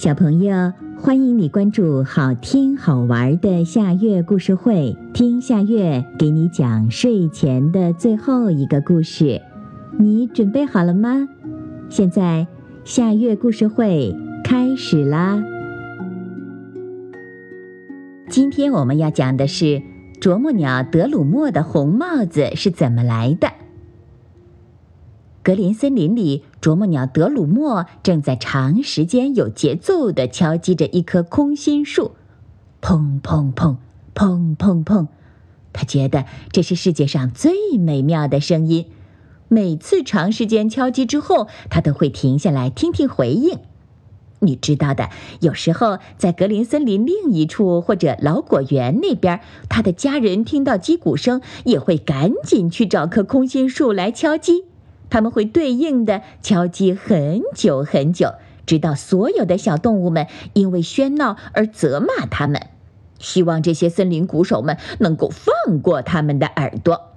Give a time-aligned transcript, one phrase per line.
[0.00, 9.42] 小朋友，欢迎你关注好听好玩的夏月故事会，听夏月给你讲睡前的最后一个故事。
[9.98, 11.28] 你准备好了吗？
[11.90, 12.46] 现在
[12.82, 15.44] 夏月故事会开始啦！
[18.30, 19.82] 今天我们要讲的是
[20.18, 23.48] 啄木鸟德鲁莫的红帽子是怎么来的。
[25.42, 32.12] 格林森林里，啄木鸟德鲁莫正在长时间有节奏地敲击着一棵空心树，
[32.82, 33.76] 砰砰砰，
[34.14, 35.08] 砰砰砰。
[35.72, 38.86] 他觉得这是世界上最美妙的声音。
[39.48, 43.58] 每次长时间敲击之后，他都会停下来听听回应。
[44.40, 45.08] 你知道的，
[45.40, 54.64] 有时候在格林森林另一处或者老果园那边，他的家人听到击鼓声，也会赶紧去找棵空心树来敲击。
[55.10, 62.68] 他们会对应的敲击很久很久，直到所有的小动物们因为喧闹而责骂他们。
[63.18, 67.08] 希望这些森林鼓手们能够放过他们的耳朵。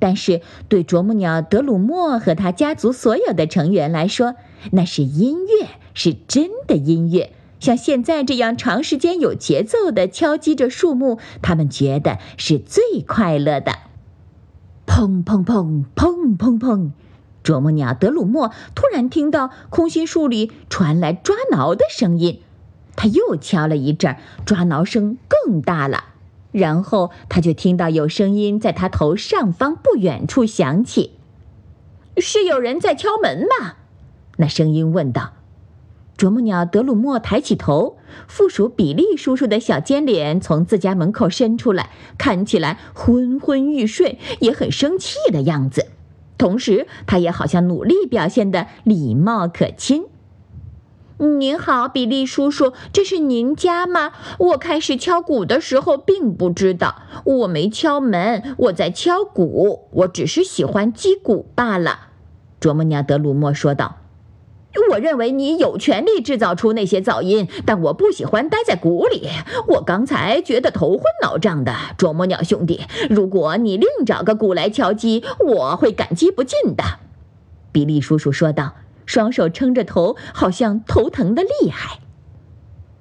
[0.00, 4.34] 但是对啄木鸟德鲁莫和他家族所有的成员来说，
[4.72, 7.32] 那是音乐，是真的音乐。
[7.60, 13.72] 像现在这样长时间有节奏的敲击着树木，他们觉得是最快乐的。
[14.86, 16.90] 砰砰砰砰砰砰！
[17.42, 22.42] 啄木鸟德鲁莫突然听到空心树里传来抓挠的声音，
[22.96, 26.04] 他又敲了一阵，抓挠声更大了。
[26.52, 31.12] 然后他就听到有声音在他头上方不远处响起
[32.18, 33.76] ：“是有人在敲门吗？”
[34.38, 35.34] 那声音问道。
[36.16, 41.88] 啄木鸟德鲁莫抬起头，附属比利叔叔的小尖脸从自家门口伸出来，
[42.18, 45.86] 看起来昏昏欲睡，也很生气的样子。
[46.40, 50.04] 同时，他也好像努力表现的礼貌可亲。
[51.18, 54.12] 您好，比利叔叔，这是您家吗？
[54.38, 62.08] 我开始敲鼓的时候并不知道，我没敲门，我在敲鼓，我只是喜欢击鼓罢了。”
[62.58, 63.99] 啄木鸟德鲁莫说道。
[64.90, 69.28] 我认为你有权利制造出那些噪音，但我不喜欢待在鼓里。
[69.68, 71.74] 我刚才觉得头昏脑胀的。
[71.96, 76.84] 啄木鸟兄弟，如果你另找个鼓来敲击，我会感激不尽的。”
[77.72, 78.74] 比利叔叔说道，
[79.06, 82.00] 双手撑着头，好像头疼的厉害。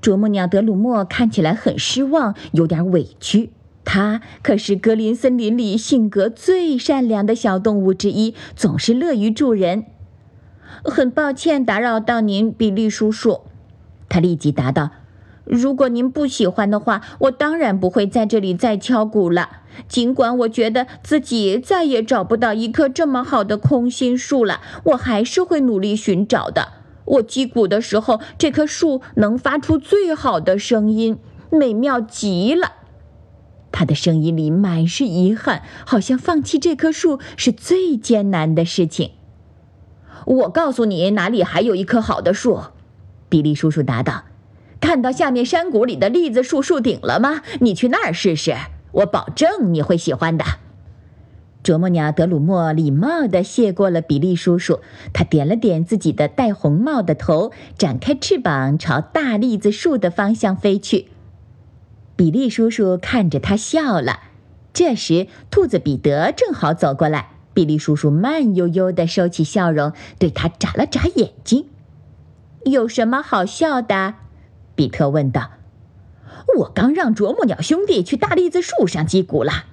[0.00, 3.50] 啄木鸟德鲁莫看起来很失望，有点委屈。
[3.84, 9.86] 他可是格林森林里性格最善良的小动物之一，总是乐于助人。
[10.84, 13.42] 很抱歉打扰到您，比利叔叔。
[14.08, 14.90] 他立即答道
[15.44, 19.48] ：“如果您不喜欢的话，我当然不会在这里再敲鼓了。
[19.88, 26.68] 尽管我觉得自己再也找不到一棵这么好的空心树了，我还是会努力寻找的。
[27.04, 31.18] 我击鼓的时候，这棵树能发出最好的声音，
[31.50, 32.72] 美妙极了。
[33.70, 39.12] 他的声音里满是遗憾，好像放弃这棵树是最艰难的事情。”
[40.26, 42.60] 我告诉你，哪里还有一棵好的树？
[43.28, 44.24] 比利叔叔答道
[44.80, 47.42] ：“看到下面山谷里的栗子树树顶了吗？
[47.60, 48.54] 你去那儿试试，
[48.92, 50.44] 我保证你会喜欢的。”
[51.62, 54.80] 啄木鸟德鲁莫礼貌地谢过了比利叔叔，
[55.12, 61.06] 他点了点自己的戴红帽的头，展开翅膀朝大栗子树的方向飞去。
[62.16, 64.20] 比利叔叔看着他笑了。
[64.72, 67.31] 这时，兔子彼得正好走过来。
[67.54, 71.66] 比利叔叔慢悠悠地收起笑容，对他眨了眨眼睛。
[72.64, 74.14] “有什么好笑的？”
[74.74, 75.50] 比特问道。
[76.58, 79.66] “我刚让啄木鸟兄弟去大栗子树上击鼓了。”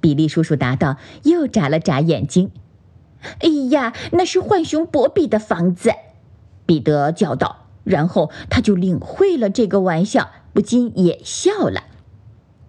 [0.00, 2.50] 比利叔叔答道，又眨了眨眼睛。
[3.40, 5.90] “哎呀，那是浣熊博比的房子！”
[6.66, 7.62] 彼得叫道。
[7.84, 11.84] 然后他就领会了这个玩笑，不禁也笑了。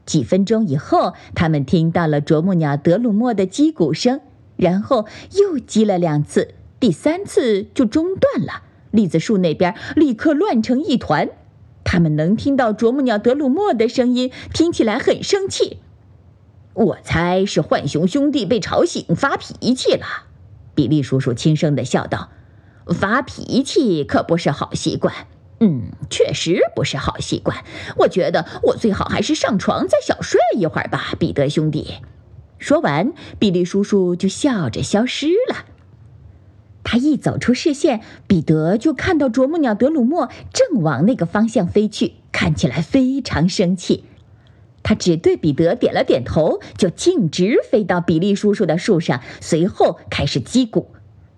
[0.06, 4.22] 几分钟以后，他们听到了啄木鸟德鲁莫的击鼓声。
[4.58, 8.64] 然后又击了两次，第三次就中断了。
[8.92, 11.30] 栗子树那边立刻乱成一团。
[11.84, 15.78] 他们能听到啄木鸟德鲁莫的声音，听起来很生气。
[16.74, 20.06] 我猜是浣熊兄弟被吵醒发脾气了。
[20.76, 22.30] 比利叔叔轻声地笑道
[22.94, 25.14] ：“发脾气可不是好习惯。
[25.60, 27.64] 嗯，确实不是好习惯。
[27.98, 31.96] 我觉得我最好还是上床再小睡一会儿吧，彼得兄弟。”
[32.60, 35.66] 说完，比利叔叔就笑着消失了。
[36.84, 44.06] 他一走出视线，彼得就看到啄木鸟德鲁莫正往那个方向飞去，看起来非常生气。
[44.84, 50.92] 他只对彼得点了点头，就径直飞到比利叔叔的树上，随后开始击鼓。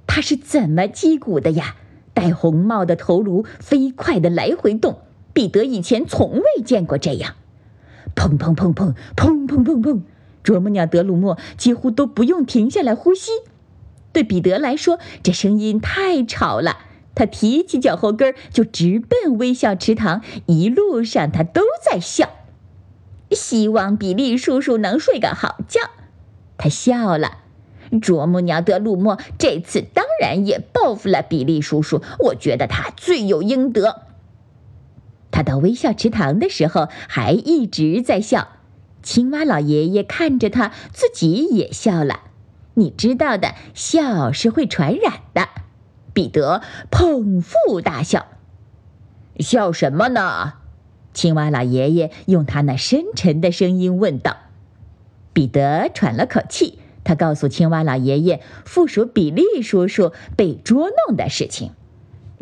[0.05, 1.75] 他是怎么击鼓的呀？
[2.13, 4.99] 戴红帽的头颅飞快地来回动，
[5.33, 7.35] 彼得以前从未见过这样。
[8.15, 10.01] 砰砰砰砰砰砰砰砰，
[10.49, 13.29] 啄木鸟德鲁莫几乎都不用停下来呼吸。
[14.11, 16.79] 对彼得来说，这声音太吵了。
[17.13, 22.29] 他提起脚后跟就直奔微笑池塘，一路上他都在笑。
[23.29, 25.81] 希望比利叔叔能睡个好觉。
[26.57, 27.37] 他笑了。
[28.01, 34.01] 啄木鸟德鲁莫这次当然也报复了比利叔叔，我觉得他罪有应得。
[35.29, 38.47] 他到微笑池塘的时候还一直在笑。
[39.01, 42.21] 青蛙老爷爷看着他，自己也笑了。
[42.73, 45.47] 你知道的，笑是会传染的。
[46.13, 46.61] 彼得
[46.91, 48.27] 捧腹大笑。
[49.39, 50.53] 笑什么呢？
[51.13, 54.37] 青蛙老爷爷用他那深沉的声音问道。
[55.33, 56.79] 彼得喘了口气。
[57.05, 61.71] 他告诉青蛙老爷爷，附属比利叔叔被捉弄的事情。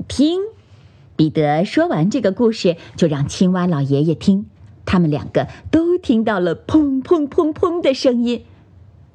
[0.09, 0.41] 听，
[1.15, 4.47] 彼得说完这个故事，就让青蛙老爷爷听。
[4.87, 8.45] 他们两个都听到了砰砰砰砰的声音，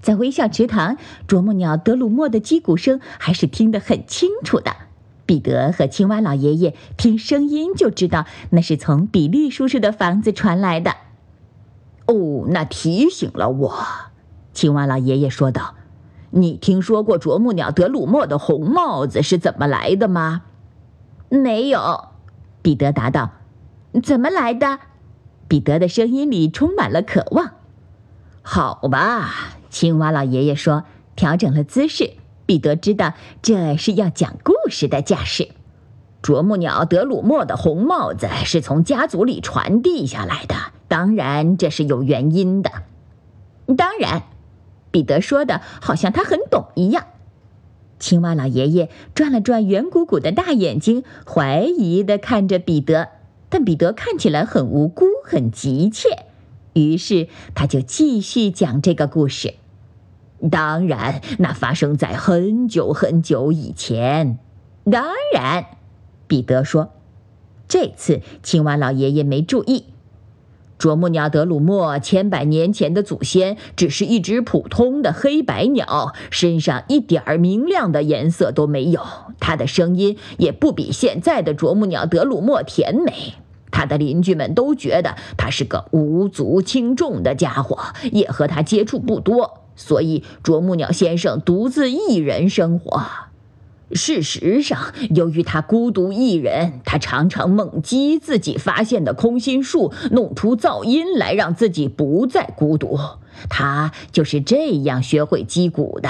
[0.00, 4.76] 在微笑池塘，啄木鸟德鲁莫的击鼓声还是听得很清楚的。
[5.24, 10.96] 彼得和青蛙老爷爷听声音就知道，那是从比利叔叔的房子传来的。
[12.06, 13.74] 哦，那提醒了我。
[14.52, 15.76] 青蛙老爷爷说道
[16.30, 20.42] ：“你听说过啄木鸟德鲁莫的红帽子是怎么来的吗
[21.30, 22.08] ？”“没有。”
[22.60, 23.30] 彼得答道。
[24.02, 24.78] “怎么来的？”
[25.52, 27.50] 彼得的声音里充满了渴望。
[28.40, 30.84] “好吧。”青蛙老爷爷说，
[31.14, 32.12] 调整了姿势。
[32.46, 33.12] 彼得知道
[33.42, 35.50] 这是要讲故事的架势。
[36.22, 40.54] 啄木鸟德鲁莫的红帽子是从家族里传递下来的，
[40.88, 42.70] 当然这是有原因的。
[43.76, 44.22] 当然。
[44.90, 47.04] 彼得说的好像他很懂一样。
[47.98, 53.10] 青蛙老爷爷转了转圆鼓鼓的大眼睛，怀疑地看着彼得，
[53.52, 56.08] 但彼得看起来很无辜，很急切。
[56.72, 59.56] 于是他就继续讲这个故事。
[60.50, 64.38] 当然，那发生在很久很久以前。
[64.90, 65.04] 当
[65.34, 65.66] 然，
[66.26, 66.92] 彼得说。
[67.68, 69.84] 这次青蛙老爷爷没注意。
[70.78, 79.04] 啄木鸟德鲁莫千百年前的祖先只是一只普通的黑白鸟，身上一点儿明亮的颜色都没有。
[79.38, 83.34] 它的声音也不比现在的啄木鸟德鲁莫甜美。
[83.72, 87.76] 他的邻居们都觉得他是个无足轻重的家伙，
[88.12, 93.02] 也和他接触不多，所以啄木鸟先生独自一人生活。
[93.94, 102.98] 事实上，由于他孤独一人，他常常猛击自己发现的空心树，弄出噪音来让自己不再孤独。
[103.50, 106.08] 他就是这样学会击鼓的。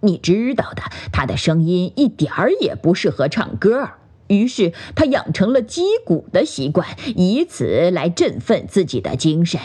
[0.00, 0.82] 你知道的，
[1.12, 3.90] 他的声音一点儿也不适合唱歌，
[4.32, 9.60] 于是他养成了击鼓的习惯，以此来振奋自己的精神。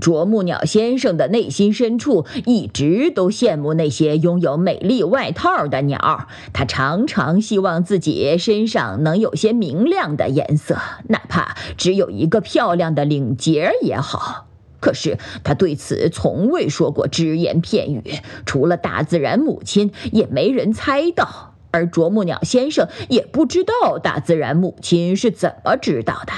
[0.00, 10.76] 啄木鸟先生的内心深处一直都羡慕那些拥有美丽外套的鸟，他常常希望自己身上能有些明亮的颜色，
[11.08, 14.46] 哪怕只有一个漂亮的领结也好。
[14.80, 18.02] 可是他对此从未说过只言片语，
[18.44, 26.32] 除了大自然母亲，也没人猜到，而啄木鸟先生也不知道大自然母亲是怎么知道的。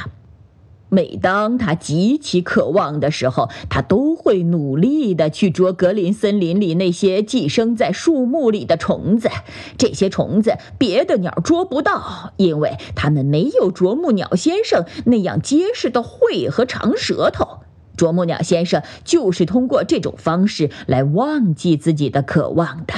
[0.88, 9.28] 每当他极其渴望的时候，他都会努力地去捉格林森林里那些寄生在树木里的虫子。
[9.76, 17.58] 这些虫子别的鸟捉不到，因为它们没有啄木鸟先生那样结实的喙和长舌头。
[17.96, 22.94] 啄木鸟先生就是通过这种方式来忘记自己的渴望的。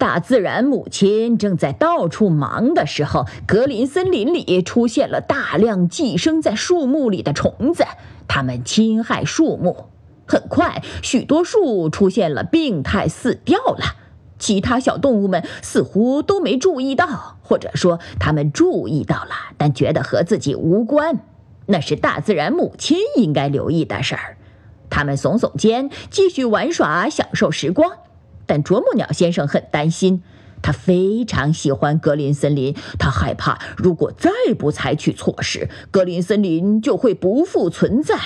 [0.00, 7.84] 大自然母亲正在到处忙的时候，格林森林里出现了大量寄生在树木里的虫子，
[8.26, 9.90] 它们侵害树木。
[10.26, 13.96] 很快，许多树出现了病态，死掉了。
[14.38, 21.18] 其他小动物们似乎都没注意到，或者说他们注意到了，但觉得和自己无关。
[21.66, 24.38] 那是大自然母亲应该留意的事儿。
[24.88, 27.92] 他们耸耸肩，继续玩耍，享受时光。
[28.50, 30.24] 但啄木鸟先生很担心，
[30.60, 34.28] 他非常喜欢格林森林，他害怕如果再
[34.58, 38.18] 不采取措施，格林森林就会不复存在。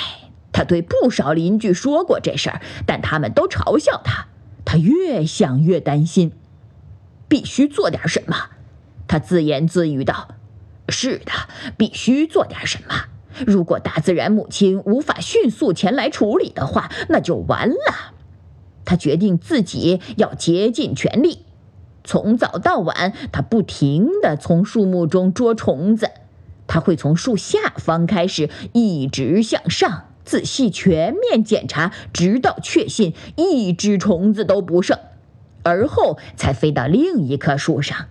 [0.50, 4.28] 他对不少邻居说过这事儿，但他们都嘲笑他。
[4.64, 6.32] 他越想越担心，
[7.28, 8.34] 必须做点什么。
[9.06, 10.28] 他自言自语道
[10.88, 11.32] ：“是的，
[11.76, 12.94] 必须做点什么。
[13.46, 18.13] 如果大自然母亲无法迅速前来处理的话，那就完了。”
[18.84, 21.40] 他决定自己要竭尽全力。
[22.04, 26.10] 从早到晚，他不停地从树木中捉虫子。
[26.66, 34.98] 他会从树下方开始，一直向上，仔细全面检查，直到确信一只虫子都不剩，
[35.62, 38.06] 而后才飞到另一棵树上。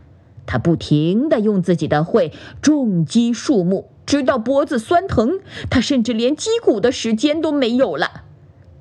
[0.46, 5.40] 他不停地用自己的喙重击树木，直到脖子酸疼。
[5.70, 8.24] 他甚至连击鼓的时间都没有了。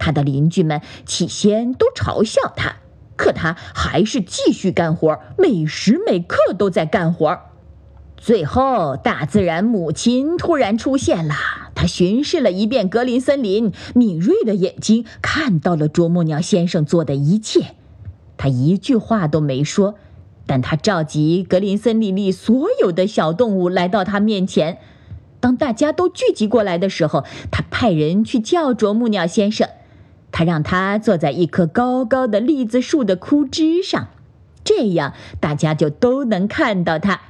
[0.02, 2.78] 他的邻居们起先都嘲笑他，
[3.14, 7.38] 可他还是继续干活，每时每刻都在干活。
[8.16, 11.34] 最后，大自然母亲突然出现了。
[11.76, 17.76] 她巡视了一遍格林森林，敏锐的眼睛看到了啄木鸟先生做的一切。
[18.36, 19.94] 他一句话都没说，
[20.46, 24.78] 但他召集格林森林里所有的小动物来到他面前。
[25.38, 29.68] 当大家都聚集过来的时候，他派人去叫啄木鸟先生。
[30.32, 34.08] 他让他坐在一棵高高的栗子树的枯枝上，
[34.64, 37.20] 这样大家就都能看到他。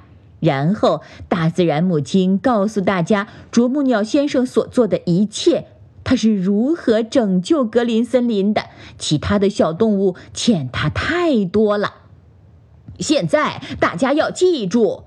[0.41, 5.67] 然后，大自然母亲告诉大家，啄木鸟先生所做的一切，
[6.03, 8.65] 他是如何拯救格林森林的。
[8.99, 11.95] 其他的小动物欠他太多了。
[12.99, 15.05] 现在大家要记住，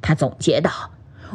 [0.00, 0.70] 他总结道：“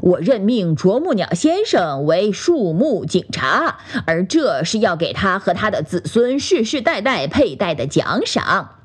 [0.01, 8.75] 我任命啄木鸟先生为树木警察，而这是要给他和他的子孙世世代代佩戴的奖赏。”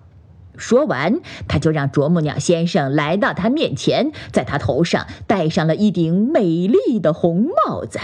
[0.59, 7.99] 说完，他就让啄木鸟先生来到他面前，在他头上戴上了一顶美丽的红帽子，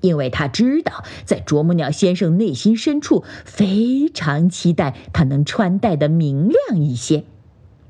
[0.00, 7.22] 因为他知道，在啄木鸟先生内心深处非常期待他能穿戴的明亮一些。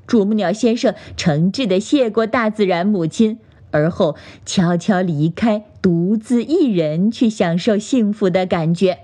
[0.05, 3.39] 啄木鸟先生诚挚地谢过大自然母亲，
[3.75, 4.15] 而后
[4.45, 8.99] 悄悄离开，独自一人去享受幸福的感觉。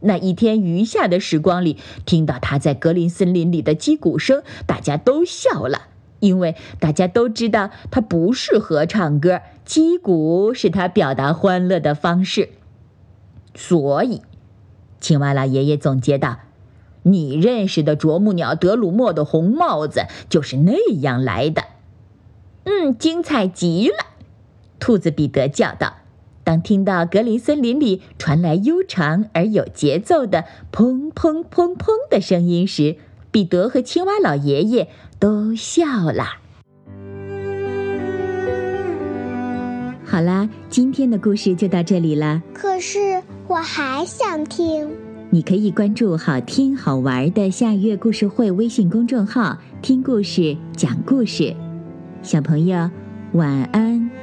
[0.00, 5.88] 那一天余下的时光里，听到他在格林森林里的击鼓声，大家都笑了，
[6.20, 12.48] 因为大家都知道他不适合唱歌，击鼓是他表达欢乐的方式。
[13.54, 14.22] 所以，
[15.00, 16.38] 青蛙老爷爷总结道
[17.02, 21.64] ：“你认识的啄木鸟德鲁莫的红帽子就是那样来的。”
[22.64, 23.94] 嗯，精彩极了！
[24.78, 25.94] 兔子彼得叫道。
[26.44, 32.96] 当听到格林森林里传来悠长而有节奏的“砰砰砰砰”的声音时，
[33.30, 34.88] 彼得和青蛙老爷爷
[35.18, 36.24] 都笑了。
[40.06, 42.42] 好啦，今天的故事就到这里了。
[42.54, 44.88] 可是我还想听。
[45.28, 51.54] 你可以关注“好听好玩的下月故事会”微信公众号，听故事、讲故事。
[52.28, 52.90] 小朋友，
[53.32, 54.17] 晚安。